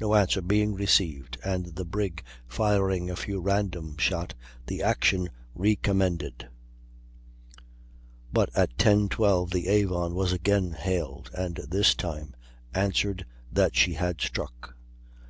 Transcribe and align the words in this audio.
No 0.00 0.14
answer 0.14 0.40
being 0.40 0.72
received, 0.74 1.36
and 1.44 1.76
the 1.76 1.84
brig 1.84 2.22
firing 2.46 3.10
a 3.10 3.16
few 3.16 3.38
random 3.38 3.98
shot, 3.98 4.32
the 4.66 4.82
action 4.82 5.28
recommended; 5.54 6.48
but 8.32 8.48
at 8.56 8.78
10.12 8.78 9.50
the 9.50 9.68
Avon 9.68 10.14
was 10.14 10.32
again 10.32 10.70
hailed, 10.72 11.30
and 11.34 11.56
this 11.68 11.94
time 11.94 12.34
answered 12.72 13.26
that 13.52 13.76
she 13.76 13.92
had 13.92 14.22
struck. 14.22 14.74